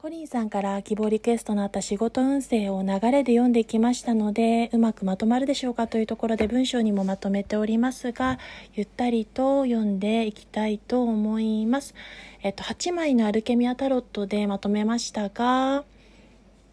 [0.00, 8.38] コリンさんから希望リクエストのあった仕事運勢を流れで読んできましたので、うまくまとまるでしょうかというところで文章にもまとめておりますが、
[8.74, 11.96] ゆったりと読んでいきたいと思います。
[12.44, 15.82] えっと、8枚のアルケミアタロットでまとめましたが、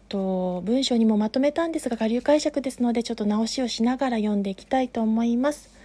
[0.08, 5.75] と文章にもまとめたんですが、下流解釈ですので、ちょっと直しをしながら読んでいきたいと思います。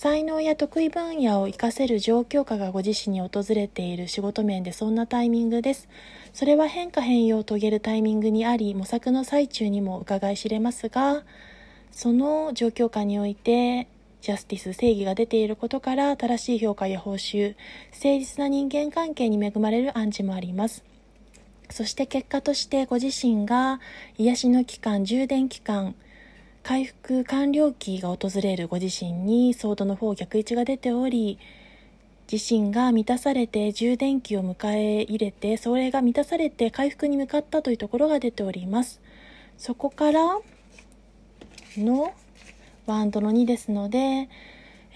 [0.00, 5.88] 才能や得意分野を活かせる状況下がご自身に訪れている仕事面でそんなタイミングです。
[6.32, 11.24] それは変化変容を遂げるタイミングにあり、模索の最中にも伺い知れますが、
[11.90, 13.88] その状況下において、
[14.22, 17.56] ジャスティス、正義が出ていることから、正しい評価や報酬、
[17.90, 20.84] 誠実な人間関係に恵まれる暗示もあります。
[21.70, 23.80] そして結果としてご自身が
[24.16, 25.96] 癒しの期間、充電期間、
[26.62, 31.38] 回復完了期が訪れるご自身にソードの方逆位置が出ており
[32.30, 39.00] 自身が満たされて充電器を迎え入れてそれが満たされて回復に向かったというところが出ております。
[39.56, 40.38] そこから
[41.78, 42.14] の
[42.86, 44.28] ワンドの2ですので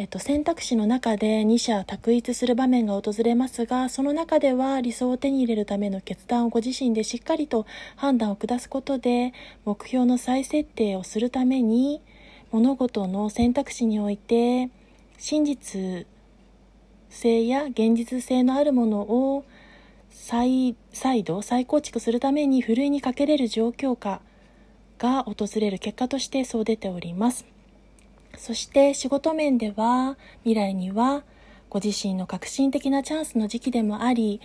[0.03, 9.33] えっと、選択肢の中で二者択一する場面が訪れますがその中では理想を手に入れるための決断をご自身でしっかりと判断を下すことで
[9.64, 12.03] 目標の再設定をするために
[12.50, 14.70] 物事の選択肢において
[15.19, 16.05] 真実
[17.08, 19.45] 性や現実性のあるものを
[20.11, 24.20] 再再度再構築するためにふるいにかけれる状況下
[24.98, 27.53] が訪れる結果としてそう出ております。
[28.43, 31.23] そして仕事面では未来には
[31.71, 34.41] ご自身の革新的なチャンスの時期でもあり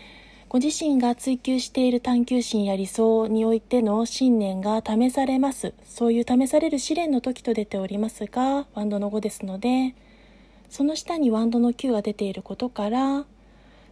[0.49, 5.73] ご自身が追求している探求心や理想においての信念が試されます。
[5.83, 9.95] そういう試される試練の時と出ておりますがワンドの5ですので
[10.69, 13.25] その下にワンドの9が出ていることから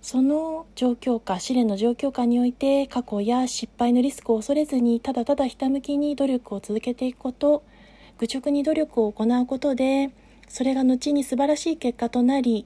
[0.03, 7.63] その状況下試練の状況下において過去や失敗のリスクを恐れずにただただひたむきに努力を続けていくこと。
[8.19, 10.11] 愚直に努力を行うことで
[10.47, 12.65] それが後に素晴らしい結果となり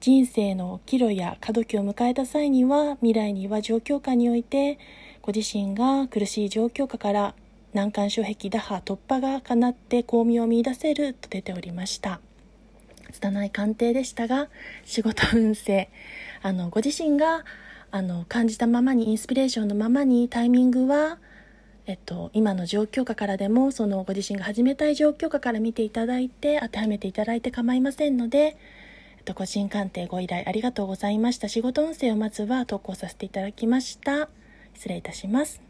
[0.00, 4.78] 人生の岐路や過渡期を迎えた際には未来には状況下において
[5.22, 7.34] ご自身が苦しい状況下から
[7.74, 12.20] 難関障壁打破突破が叶って巧妙を見いだせると出ておりました。
[13.12, 14.48] 拙い鑑定でしたが
[14.84, 15.88] 仕事運勢
[16.42, 17.44] あのご自身が
[17.90, 21.18] あの感じたままにインスピレーションのままにタイミングは
[21.88, 28.58] えっと、今の状況下からでもそのご自身が始めたい状況下から見ていただいて当てはめていただいて構いませんので、
[29.16, 31.48] えっと、個人鑑定ご依頼ありがとうございました。
[31.48, 34.28] 仕事音声をまずは投稿させていただきました。
[34.74, 35.67] 失礼いたします。